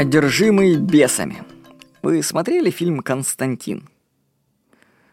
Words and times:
Одержимый 0.00 0.76
бесами. 0.76 1.42
Вы 2.00 2.22
смотрели 2.22 2.70
фильм 2.70 3.00
«Константин»? 3.00 3.86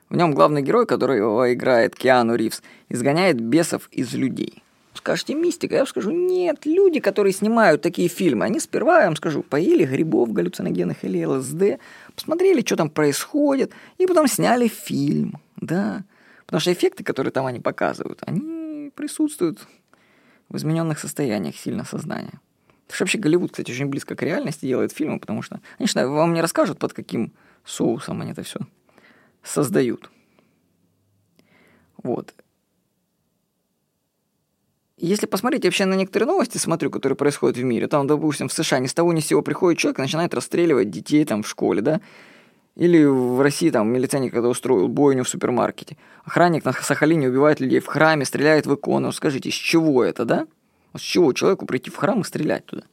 В 0.07 0.15
нем 0.15 0.33
главный 0.33 0.61
герой, 0.61 0.85
который 0.85 1.17
его 1.17 1.53
играет 1.53 1.93
Киану 1.93 2.35
Ривз, 2.35 2.63
изгоняет 2.87 3.37
бесов 3.41 3.89
из 3.91 4.13
людей. 4.13 4.63
Скажете, 4.93 5.35
мистика, 5.35 5.75
я 5.75 5.81
вам 5.81 5.87
скажу, 5.87 6.11
нет, 6.11 6.65
люди, 6.65 7.01
которые 7.01 7.33
снимают 7.33 7.81
такие 7.81 8.07
фильмы, 8.07 8.45
они 8.45 8.61
сперва, 8.61 8.99
я 9.01 9.07
вам 9.07 9.17
скажу, 9.17 9.43
поели 9.43 9.83
грибов 9.83 10.31
галлюциногенных 10.31 11.03
или 11.03 11.25
ЛСД, 11.25 11.81
посмотрели, 12.15 12.61
что 12.61 12.77
там 12.77 12.89
происходит, 12.89 13.73
и 13.97 14.07
потом 14.07 14.29
сняли 14.29 14.69
фильм, 14.69 15.33
да. 15.57 16.05
Потому 16.45 16.61
что 16.61 16.71
эффекты, 16.71 17.03
которые 17.03 17.33
там 17.33 17.45
они 17.45 17.59
показывают, 17.59 18.19
они 18.25 18.93
присутствуют 18.95 19.67
в 20.47 20.55
измененных 20.55 20.97
состояниях 20.97 21.57
сильно 21.57 21.83
сознания. 21.83 22.39
Потому 22.87 22.99
вообще 23.01 23.17
Голливуд, 23.17 23.51
кстати, 23.51 23.71
очень 23.71 23.87
близко 23.87 24.15
к 24.15 24.23
реальности 24.23 24.65
делает 24.65 24.93
фильмы, 24.93 25.19
потому 25.19 25.41
что, 25.41 25.59
конечно, 25.77 26.07
вам 26.07 26.33
не 26.33 26.41
расскажут, 26.41 26.79
под 26.79 26.93
каким 26.93 27.33
соусом 27.65 28.21
они 28.21 28.31
это 28.31 28.43
все 28.43 28.61
создают. 29.43 30.09
Вот. 32.01 32.33
Если 34.97 35.27
посмотреть 35.27 35.63
вообще 35.63 35.85
на 35.85 35.93
некоторые 35.93 36.27
новости, 36.27 36.57
смотрю, 36.57 36.89
которые 36.89 37.15
происходят 37.15 37.57
в 37.57 37.63
мире, 37.63 37.87
там, 37.87 38.07
допустим, 38.07 38.47
в 38.47 38.53
США 38.53 38.79
ни 38.79 38.87
с 38.87 38.93
того 38.93 39.13
ни 39.13 39.19
с 39.19 39.27
сего 39.27 39.41
приходит 39.41 39.79
человек 39.79 39.99
и 39.99 40.01
начинает 40.01 40.33
расстреливать 40.33 40.89
детей 40.89 41.23
там 41.23 41.43
в 41.43 41.47
школе, 41.47 41.81
да, 41.81 42.01
или 42.75 43.03
в 43.03 43.41
России 43.41 43.69
там 43.69 43.91
милиционер, 43.91 44.31
когда 44.31 44.47
устроил 44.47 44.87
бойню 44.87 45.23
в 45.23 45.29
супермаркете. 45.29 45.97
Охранник 46.23 46.65
на 46.65 46.73
Сахалине 46.73 47.27
убивает 47.27 47.59
людей 47.59 47.79
в 47.79 47.87
храме, 47.87 48.25
стреляет 48.25 48.65
в 48.65 48.73
икону. 48.73 49.11
Скажите, 49.11 49.51
с 49.51 49.53
чего 49.53 50.03
это, 50.03 50.25
да? 50.25 50.47
С 50.97 51.01
чего 51.01 51.33
человеку 51.33 51.65
прийти 51.65 51.89
в 51.89 51.95
храм 51.95 52.21
и 52.21 52.23
стрелять 52.23 52.65
туда? 52.65 52.83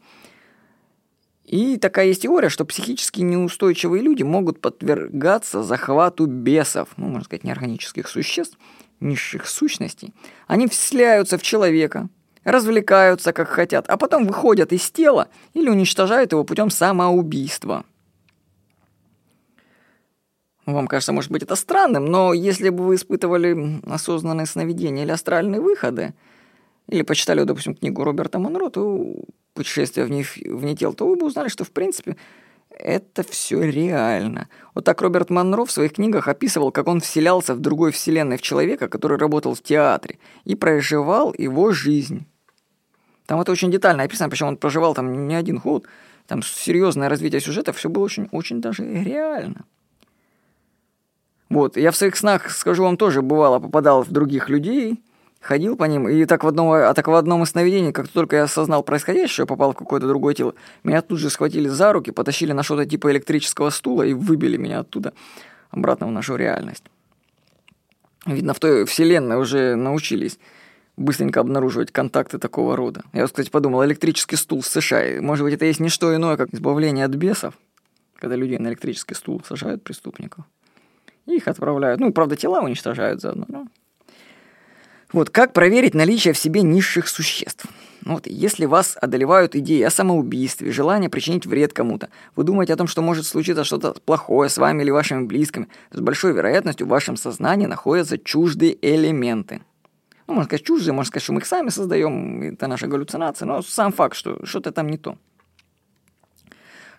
И 1.44 1.76
такая 1.76 2.06
есть 2.06 2.22
теория, 2.22 2.48
что 2.48 2.64
психически 2.64 3.20
неустойчивые 3.20 4.02
люди 4.02 4.22
могут 4.22 4.60
подвергаться 4.60 5.62
захвату 5.62 6.26
бесов, 6.26 6.88
ну, 6.96 7.06
можно 7.06 7.24
сказать, 7.24 7.44
неорганических 7.44 8.08
существ, 8.08 8.58
низших 9.00 9.46
сущностей. 9.46 10.14
Они 10.46 10.66
вселяются 10.66 11.36
в 11.36 11.42
человека, 11.42 12.08
развлекаются 12.44 13.32
как 13.32 13.48
хотят, 13.48 13.88
а 13.88 13.96
потом 13.96 14.26
выходят 14.26 14.72
из 14.72 14.90
тела 14.90 15.28
или 15.52 15.68
уничтожают 15.68 16.32
его 16.32 16.44
путем 16.44 16.70
самоубийства. 16.70 17.84
Вам 20.66 20.86
кажется, 20.86 21.12
может 21.12 21.30
быть, 21.30 21.42
это 21.42 21.56
странным, 21.56 22.06
но 22.06 22.32
если 22.32 22.70
бы 22.70 22.84
вы 22.84 22.94
испытывали 22.94 23.82
осознанные 23.84 24.46
сновидения 24.46 25.02
или 25.02 25.10
астральные 25.10 25.60
выходы, 25.60 26.14
или 26.88 27.02
почитали, 27.02 27.44
допустим, 27.44 27.74
книгу 27.74 28.04
Роберта 28.04 28.38
Монро, 28.38 28.70
то 28.70 29.14
«Путешествие 29.54 30.06
вне, 30.06 30.24
вне 30.44 30.76
тел», 30.76 30.94
то 30.94 31.06
вы 31.06 31.16
бы 31.16 31.26
узнали, 31.26 31.48
что, 31.48 31.64
в 31.64 31.70
принципе, 31.70 32.16
это 32.70 33.22
все 33.22 33.62
реально. 33.62 34.48
Вот 34.74 34.84
так 34.84 35.00
Роберт 35.00 35.30
Монро 35.30 35.64
в 35.64 35.70
своих 35.70 35.94
книгах 35.94 36.28
описывал, 36.28 36.72
как 36.72 36.88
он 36.88 37.00
вселялся 37.00 37.54
в 37.54 37.60
другой 37.60 37.92
вселенной 37.92 38.36
в 38.36 38.42
человека, 38.42 38.88
который 38.88 39.16
работал 39.16 39.54
в 39.54 39.62
театре, 39.62 40.18
и 40.44 40.54
проживал 40.54 41.32
его 41.36 41.72
жизнь. 41.72 42.26
Там 43.26 43.40
это 43.40 43.52
очень 43.52 43.70
детально 43.70 44.02
описано, 44.02 44.28
причем 44.28 44.48
он 44.48 44.56
проживал 44.56 44.94
там 44.94 45.26
не 45.26 45.34
один 45.34 45.58
год, 45.58 45.86
там 46.26 46.42
серьезное 46.42 47.08
развитие 47.08 47.40
сюжета, 47.40 47.72
все 47.72 47.88
было 47.88 48.04
очень, 48.04 48.28
очень 48.32 48.60
даже 48.60 48.84
реально. 48.84 49.64
Вот, 51.48 51.76
я 51.76 51.90
в 51.90 51.96
своих 51.96 52.16
снах, 52.16 52.50
скажу 52.50 52.82
вам, 52.82 52.96
тоже 52.96 53.22
бывало 53.22 53.60
попадал 53.60 54.02
в 54.02 54.10
других 54.10 54.48
людей, 54.48 55.02
ходил 55.44 55.76
по 55.76 55.84
ним, 55.84 56.08
и 56.08 56.24
так 56.24 56.42
в 56.42 56.48
одном, 56.48 56.72
а 56.72 56.94
так 56.94 57.06
в 57.06 57.14
одном 57.14 57.42
из 57.42 57.50
сновидений, 57.50 57.92
как 57.92 58.08
только 58.08 58.36
я 58.36 58.42
осознал 58.44 58.82
происходящее, 58.82 59.46
попал 59.46 59.72
в 59.72 59.76
какое-то 59.76 60.08
другое 60.08 60.34
тело, 60.34 60.54
меня 60.82 61.02
тут 61.02 61.18
же 61.18 61.28
схватили 61.28 61.68
за 61.68 61.92
руки, 61.92 62.10
потащили 62.10 62.52
на 62.52 62.62
что-то 62.62 62.86
типа 62.86 63.12
электрического 63.12 63.70
стула 63.70 64.04
и 64.04 64.14
выбили 64.14 64.56
меня 64.56 64.80
оттуда 64.80 65.12
обратно 65.70 66.06
в 66.06 66.10
нашу 66.10 66.36
реальность. 66.36 66.84
Видно, 68.24 68.54
в 68.54 68.58
той 68.58 68.86
вселенной 68.86 69.36
уже 69.36 69.74
научились 69.74 70.38
быстренько 70.96 71.40
обнаруживать 71.40 71.92
контакты 71.92 72.38
такого 72.38 72.74
рода. 72.74 73.02
Я 73.12 73.22
вот, 73.22 73.30
кстати, 73.30 73.50
подумал, 73.50 73.84
электрический 73.84 74.36
стул 74.36 74.62
в 74.62 74.66
США, 74.66 75.20
может 75.20 75.44
быть, 75.44 75.54
это 75.54 75.66
есть 75.66 75.80
не 75.80 75.90
что 75.90 76.14
иное, 76.14 76.38
как 76.38 76.54
избавление 76.54 77.04
от 77.04 77.14
бесов, 77.14 77.54
когда 78.14 78.34
людей 78.34 78.58
на 78.58 78.68
электрический 78.68 79.14
стул 79.14 79.42
сажают 79.46 79.84
преступников. 79.84 80.46
И 81.26 81.36
их 81.36 81.48
отправляют. 81.48 82.00
Ну, 82.00 82.12
правда, 82.12 82.36
тела 82.36 82.60
уничтожают 82.62 83.20
заодно, 83.20 83.44
но 83.48 83.66
вот 85.14 85.30
как 85.30 85.52
проверить 85.52 85.94
наличие 85.94 86.34
в 86.34 86.38
себе 86.38 86.62
низших 86.62 87.06
существ? 87.06 87.66
Вот, 88.04 88.26
если 88.26 88.66
вас 88.66 88.98
одолевают 89.00 89.54
идеи 89.54 89.80
о 89.82 89.90
самоубийстве, 89.90 90.72
желание 90.72 91.08
причинить 91.08 91.46
вред 91.46 91.72
кому-то, 91.72 92.10
вы 92.36 92.42
думаете 92.42 92.74
о 92.74 92.76
том, 92.76 92.86
что 92.86 93.00
может 93.00 93.24
случиться 93.24 93.64
что-то 93.64 93.94
плохое 94.04 94.50
с 94.50 94.58
вами 94.58 94.82
или 94.82 94.90
вашими 94.90 95.24
близкими, 95.24 95.68
с 95.92 96.00
большой 96.00 96.32
вероятностью 96.32 96.86
в 96.86 96.90
вашем 96.90 97.16
сознании 97.16 97.66
находятся 97.66 98.18
чуждые 98.18 98.76
элементы. 98.82 99.62
Ну, 100.26 100.34
можно 100.34 100.48
сказать, 100.48 100.66
чуждые, 100.66 100.92
можно 100.92 101.08
сказать, 101.08 101.22
что 101.22 101.32
мы 101.32 101.40
их 101.40 101.46
сами 101.46 101.68
создаем, 101.68 102.42
это 102.42 102.66
наша 102.66 102.88
галлюцинация, 102.88 103.46
но 103.46 103.62
сам 103.62 103.92
факт, 103.92 104.16
что 104.16 104.44
что-то 104.44 104.72
там 104.72 104.88
не 104.88 104.98
то. 104.98 105.16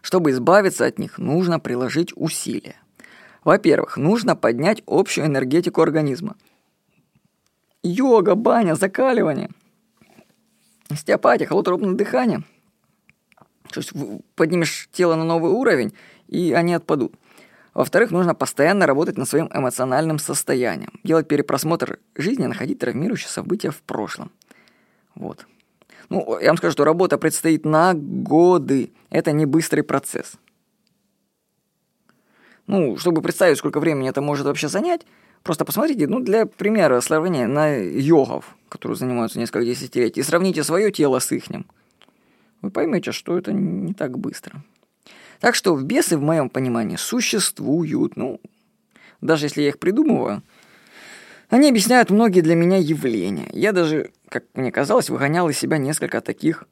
Чтобы 0.01 0.31
избавиться 0.31 0.85
от 0.85 0.99
них, 0.99 1.17
нужно 1.17 1.59
приложить 1.59 2.13
усилия. 2.15 2.77
Во-первых, 3.43 3.97
нужно 3.97 4.35
поднять 4.35 4.81
общую 4.87 5.27
энергетику 5.27 5.81
организма– 5.81 6.37
йога, 7.87 8.35
баня, 8.35 8.75
закаливание, 8.75 9.49
остеопатия, 10.89 11.47
холодное 11.47 11.93
дыхание. 11.93 12.43
То 13.71 13.79
есть 13.79 13.91
поднимешь 14.35 14.89
тело 14.91 15.15
на 15.15 15.23
новый 15.23 15.51
уровень, 15.51 15.93
и 16.27 16.53
они 16.53 16.73
отпадут. 16.73 17.13
Во-вторых, 17.73 18.11
нужно 18.11 18.33
постоянно 18.33 18.85
работать 18.85 19.17
над 19.17 19.27
своим 19.27 19.49
эмоциональным 19.53 20.17
состоянием, 20.17 20.93
делать 21.03 21.27
перепросмотр 21.27 21.99
жизни, 22.15 22.45
находить 22.45 22.79
травмирующие 22.79 23.29
события 23.29 23.71
в 23.71 23.81
прошлом. 23.81 24.31
Вот. 25.13 25.45
Ну, 26.09 26.39
я 26.39 26.47
вам 26.47 26.57
скажу, 26.57 26.71
что 26.71 26.85
работа 26.85 27.17
предстоит 27.17 27.65
на 27.65 27.93
годы. 27.93 28.93
Это 29.09 29.31
не 29.33 29.45
быстрый 29.45 29.81
процесс. 29.81 30.37
Ну, 32.67 32.97
чтобы 32.97 33.21
представить, 33.21 33.57
сколько 33.57 33.79
времени 33.79 34.09
это 34.09 34.21
может 34.21 34.45
вообще 34.45 34.69
занять, 34.69 35.05
Просто 35.45 35.63
посмотрите, 35.63 36.07
ну, 36.07 36.21
для 36.21 36.47
примера 36.47 36.99
сравнения 37.01 37.45
на 37.45 37.75
йогов, 37.75 38.57
которые 38.67 38.97
занимаются 38.97 39.37
несколько 39.37 39.63
десятилетий, 39.63 40.21
и 40.21 40.23
сравните 40.23 40.63
свое 40.63 40.91
тело 40.91 41.19
с 41.19 41.31
ихним. 41.31 41.67
Вы 42.63 42.71
поймете, 42.71 43.11
что 43.11 43.37
это 43.37 43.53
не 43.53 43.93
так 43.93 44.17
быстро. 44.17 44.63
Так 45.39 45.53
что 45.53 45.77
бесы, 45.77 46.17
в 46.17 46.23
моем 46.23 46.49
понимании, 46.49 46.95
существуют. 46.95 48.17
Ну, 48.17 48.41
даже 49.21 49.45
если 49.45 49.61
я 49.61 49.67
их 49.67 49.77
придумываю, 49.77 50.41
они 51.49 51.69
объясняют 51.69 52.09
многие 52.09 52.41
для 52.41 52.55
меня 52.55 52.77
явления. 52.77 53.47
Я 53.53 53.71
даже, 53.71 54.09
как 54.29 54.45
мне 54.55 54.71
казалось, 54.71 55.11
выгонял 55.11 55.47
из 55.47 55.59
себя 55.59 55.77
несколько 55.77 56.21
таких 56.21 56.63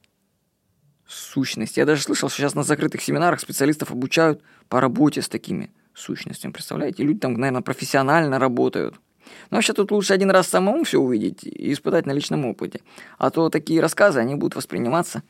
сущностей. 1.05 1.81
Я 1.81 1.85
даже 1.85 2.01
слышал, 2.01 2.27
что 2.27 2.39
сейчас 2.39 2.55
на 2.55 2.63
закрытых 2.63 3.03
семинарах 3.03 3.39
специалистов 3.39 3.91
обучают 3.91 4.41
по 4.67 4.81
работе 4.81 5.21
с 5.21 5.29
такими 5.29 5.69
сущностям, 5.93 6.53
представляете? 6.53 7.03
Люди 7.03 7.19
там, 7.19 7.33
наверное, 7.33 7.61
профессионально 7.61 8.39
работают. 8.39 8.95
Но 9.49 9.57
вообще 9.57 9.73
тут 9.73 9.91
лучше 9.91 10.13
один 10.13 10.31
раз 10.31 10.47
самому 10.47 10.83
все 10.83 10.99
увидеть 10.99 11.43
и 11.43 11.71
испытать 11.71 12.05
на 12.05 12.11
личном 12.11 12.45
опыте. 12.45 12.81
А 13.17 13.29
то 13.29 13.49
такие 13.49 13.81
рассказы, 13.81 14.19
они 14.19 14.35
будут 14.35 14.55
восприниматься 14.55 15.23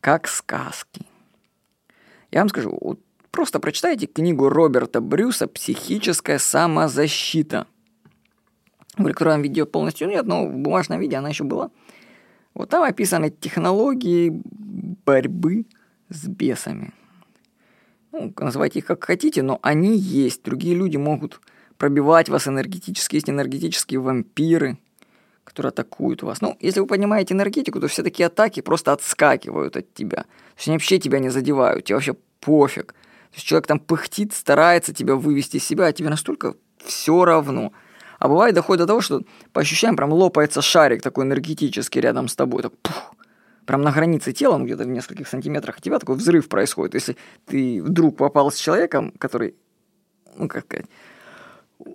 как 0.00 0.28
сказки. 0.28 1.02
Я 2.30 2.40
вам 2.40 2.48
скажу, 2.48 2.76
вот 2.80 3.00
просто 3.30 3.60
прочитайте 3.60 4.06
книгу 4.06 4.48
Роберта 4.48 5.00
Брюса 5.00 5.48
«Психическая 5.48 6.38
самозащита». 6.38 7.66
В 8.96 9.06
электронном 9.06 9.42
видео 9.42 9.66
полностью 9.66 10.08
нет, 10.08 10.24
но 10.26 10.46
в 10.46 10.56
бумажном 10.56 11.00
виде 11.00 11.16
она 11.16 11.28
еще 11.28 11.44
была. 11.44 11.70
Вот 12.54 12.70
там 12.70 12.82
описаны 12.82 13.30
технологии 13.30 14.42
борьбы 15.04 15.66
с 16.08 16.26
бесами 16.26 16.94
ну, 18.18 18.32
называйте 18.38 18.78
их 18.78 18.86
как 18.86 19.04
хотите, 19.04 19.42
но 19.42 19.58
они 19.62 19.96
есть. 19.96 20.42
Другие 20.42 20.74
люди 20.74 20.96
могут 20.96 21.40
пробивать 21.76 22.28
вас 22.28 22.48
энергетически. 22.48 23.16
Есть 23.16 23.28
энергетические 23.28 24.00
вампиры, 24.00 24.78
которые 25.44 25.68
атакуют 25.70 26.22
вас. 26.22 26.40
Ну, 26.40 26.56
если 26.60 26.80
вы 26.80 26.86
понимаете 26.86 27.34
энергетику, 27.34 27.80
то 27.80 27.88
все 27.88 28.02
такие 28.02 28.26
атаки 28.26 28.60
просто 28.60 28.92
отскакивают 28.92 29.76
от 29.76 29.92
тебя. 29.94 30.22
То 30.22 30.58
есть 30.58 30.68
они 30.68 30.76
вообще 30.76 30.98
тебя 30.98 31.18
не 31.18 31.28
задевают, 31.28 31.84
тебе 31.84 31.96
вообще 31.96 32.16
пофиг. 32.40 32.92
То 32.92 33.34
есть 33.34 33.46
человек 33.46 33.66
там 33.66 33.78
пыхтит, 33.78 34.32
старается 34.32 34.94
тебя 34.94 35.14
вывести 35.14 35.58
из 35.58 35.64
себя, 35.64 35.86
а 35.86 35.92
тебе 35.92 36.08
настолько 36.08 36.54
все 36.84 37.24
равно. 37.24 37.72
А 38.18 38.28
бывает 38.28 38.54
доходит 38.54 38.80
до 38.80 38.86
того, 38.86 39.00
что 39.02 39.22
по 39.52 39.60
ощущениям 39.60 39.96
прям 39.96 40.12
лопается 40.12 40.62
шарик 40.62 41.02
такой 41.02 41.24
энергетический 41.24 42.00
рядом 42.00 42.28
с 42.28 42.34
тобой. 42.34 42.62
Так, 42.62 42.72
пух, 42.78 43.14
прям 43.66 43.82
на 43.82 43.92
границе 43.92 44.32
тела, 44.32 44.58
где-то 44.58 44.84
в 44.84 44.88
нескольких 44.88 45.28
сантиметрах 45.28 45.76
от 45.76 45.82
тебя 45.82 45.98
такой 45.98 46.16
взрыв 46.16 46.48
происходит. 46.48 46.94
Если 46.94 47.16
ты 47.46 47.82
вдруг 47.82 48.16
попал 48.16 48.50
с 48.50 48.56
человеком, 48.56 49.12
который, 49.18 49.54
ну, 50.36 50.48
как 50.48 50.64
сказать, 50.64 50.86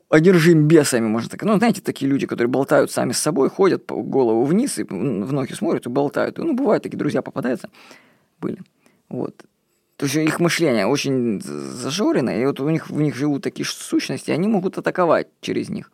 одержим 0.10 0.68
бесами, 0.68 1.08
можно 1.08 1.30
так. 1.30 1.42
Ну, 1.44 1.58
знаете, 1.58 1.82
такие 1.82 2.10
люди, 2.10 2.28
которые 2.28 2.52
болтают 2.52 2.92
сами 2.92 3.14
с 3.14 3.18
собой, 3.18 3.50
ходят 3.50 3.86
по 3.86 3.96
голову 3.96 4.44
вниз 4.44 4.78
и 4.78 4.84
в 4.84 5.34
ноги 5.34 5.54
смотрят 5.54 5.86
и 5.86 5.90
болтают. 5.90 6.38
Ну, 6.38 6.54
бывают 6.54 6.84
такие 6.84 6.98
друзья 6.98 7.22
попадаются. 7.22 7.70
Были. 8.40 8.62
Вот. 9.10 9.46
То 9.98 10.06
есть 10.06 10.16
их 10.16 10.40
мышление 10.40 10.88
очень 10.88 11.42
зажорено, 11.42 12.32
и 12.32 12.46
вот 12.46 12.60
у 12.60 12.70
них, 12.70 12.90
в 12.90 13.00
них 13.00 13.16
живут 13.16 13.44
такие 13.44 13.66
сущности, 13.66 14.32
они 14.32 14.48
могут 14.48 14.78
атаковать 14.78 15.28
через 15.42 15.70
них. 15.70 15.92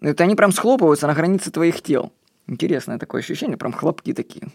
Это 0.00 0.24
они 0.24 0.36
прям 0.36 0.52
схлопываются 0.52 1.06
на 1.06 1.14
границе 1.14 1.50
твоих 1.50 1.82
тел. 1.82 2.12
Интересное 2.46 2.98
такое 2.98 3.20
ощущение, 3.20 3.56
прям 3.56 3.72
хлопки 3.72 4.12
такие. 4.12 4.48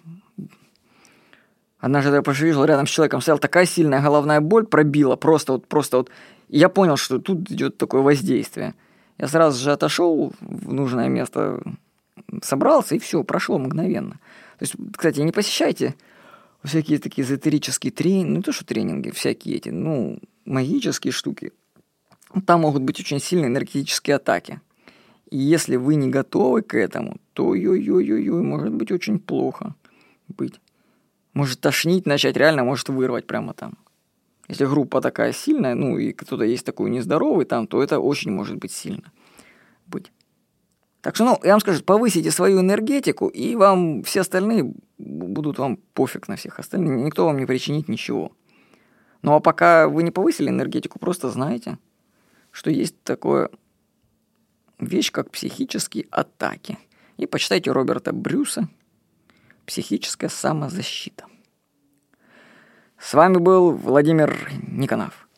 Однажды 1.80 2.12
я 2.12 2.22
пожил 2.22 2.66
рядом 2.66 2.88
с 2.88 2.90
человеком, 2.90 3.22
стояла 3.22 3.40
такая 3.40 3.66
сильная 3.66 4.02
головная 4.02 4.42
боль, 4.42 4.66
пробила, 4.66 5.16
просто 5.16 5.54
вот, 5.54 5.68
просто 5.68 5.98
вот. 5.98 6.12
И 6.50 6.58
я 6.58 6.68
понял, 6.70 6.98
что 6.98 7.20
тут 7.20 7.50
идет 7.50 7.78
такое 7.78 8.02
воздействие. 8.02 8.76
Я 9.18 9.28
сразу 9.28 9.62
же 9.64 9.72
отошел 9.72 10.34
в 10.42 10.74
нужное 10.74 11.08
место, 11.08 11.62
собрался, 12.44 12.96
и 12.96 13.00
все, 13.00 13.24
прошло 13.24 13.58
мгновенно. 13.58 14.20
То 14.58 14.64
есть, 14.64 14.76
кстати, 14.96 15.22
не 15.22 15.32
посещайте 15.32 15.96
всякие 16.64 17.00
такие 17.00 17.26
эзотерические 17.26 17.92
тренинги, 17.92 18.30
ну 18.30 18.42
то, 18.42 18.52
что 18.52 18.66
тренинги, 18.66 19.12
всякие 19.12 19.56
эти, 19.56 19.70
ну, 19.70 20.20
магические 20.46 21.14
штуки. 21.14 21.54
Там 22.46 22.62
могут 22.62 22.84
быть 22.84 23.00
очень 23.00 23.20
сильные 23.20 23.48
энергетические 23.48 24.18
атаки. 24.18 24.60
И 25.30 25.38
если 25.38 25.76
вы 25.76 25.96
не 25.96 26.10
готовы 26.10 26.62
к 26.62 26.76
этому, 26.76 27.18
то 27.34 27.48
ой-ой-ой-ой, 27.48 28.42
может 28.42 28.74
быть 28.74 28.92
очень 28.92 29.20
плохо 29.20 29.76
быть. 30.28 30.60
Может 31.34 31.62
тошнить 31.62 32.06
начать, 32.06 32.36
реально 32.36 32.64
может 32.64 32.90
вырвать 32.90 33.28
прямо 33.28 33.54
там. 33.54 33.78
Если 34.48 34.66
группа 34.66 35.02
такая 35.02 35.32
сильная, 35.32 35.76
ну 35.76 36.00
и 36.00 36.12
кто-то 36.12 36.44
есть 36.44 36.66
такой 36.66 36.90
нездоровый 36.90 37.46
там, 37.46 37.68
то 37.68 37.84
это 37.84 38.00
очень 38.00 38.32
может 38.32 38.58
быть 38.58 38.72
сильно 38.72 39.12
быть. 39.86 40.12
Так 41.02 41.16
что, 41.16 41.26
ну, 41.26 41.40
я 41.44 41.52
вам 41.52 41.62
скажу, 41.62 41.84
повысите 41.84 42.32
свою 42.32 42.60
энергетику, 42.60 43.28
и 43.28 43.56
вам 43.56 44.04
все 44.04 44.22
остальные 44.22 44.74
будут 44.98 45.58
вам 45.58 45.78
пофиг 45.94 46.28
на 46.28 46.36
всех 46.36 46.60
остальных. 46.60 46.98
Никто 47.06 47.26
вам 47.26 47.38
не 47.38 47.46
причинит 47.46 47.88
ничего. 47.88 48.32
Ну, 49.22 49.34
а 49.34 49.40
пока 49.40 49.88
вы 49.88 50.04
не 50.04 50.12
повысили 50.12 50.50
энергетику, 50.50 51.00
просто 51.00 51.30
знайте, 51.30 51.78
что 52.52 52.70
есть 52.70 53.02
такое 53.04 53.50
вещь, 54.80 55.12
как 55.12 55.32
психические 55.32 56.08
атаки. 56.12 56.78
И 57.18 57.26
почитайте 57.26 57.72
Роберта 57.72 58.14
Брюса 58.14 58.68
«Психическая 59.66 60.30
самозащита». 60.30 61.26
С 62.98 63.14
вами 63.14 63.38
был 63.38 63.72
Владимир 63.72 64.52
Никонов. 64.68 65.29